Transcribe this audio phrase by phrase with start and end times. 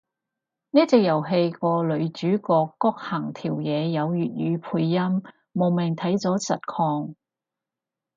[0.71, 7.13] 呢隻遊戲個女主角谷恆條嘢有粵語配音，慕名睇咗實況